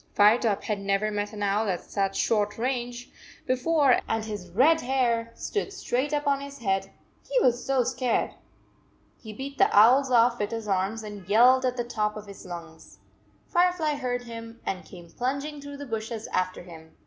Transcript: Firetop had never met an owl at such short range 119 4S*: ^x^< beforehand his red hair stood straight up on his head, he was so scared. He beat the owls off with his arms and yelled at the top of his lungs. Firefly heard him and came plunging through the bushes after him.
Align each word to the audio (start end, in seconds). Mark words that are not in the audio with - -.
Firetop 0.17 0.63
had 0.63 0.79
never 0.79 1.11
met 1.11 1.31
an 1.31 1.43
owl 1.43 1.69
at 1.69 1.83
such 1.83 2.15
short 2.15 2.57
range 2.57 3.11
119 3.45 3.45
4S*: 3.45 3.45
^x^< 3.45 3.45
beforehand 3.45 4.25
his 4.25 4.49
red 4.49 4.81
hair 4.81 5.31
stood 5.35 5.71
straight 5.71 6.11
up 6.11 6.25
on 6.25 6.41
his 6.41 6.57
head, 6.57 6.89
he 7.29 7.39
was 7.39 7.63
so 7.63 7.83
scared. 7.83 8.33
He 9.21 9.31
beat 9.31 9.59
the 9.59 9.69
owls 9.71 10.09
off 10.09 10.39
with 10.39 10.49
his 10.49 10.67
arms 10.67 11.03
and 11.03 11.29
yelled 11.29 11.65
at 11.65 11.77
the 11.77 11.83
top 11.83 12.17
of 12.17 12.25
his 12.25 12.47
lungs. 12.47 12.97
Firefly 13.45 13.93
heard 13.97 14.23
him 14.23 14.59
and 14.65 14.83
came 14.85 15.07
plunging 15.11 15.61
through 15.61 15.77
the 15.77 15.85
bushes 15.85 16.25
after 16.29 16.63
him. 16.63 16.95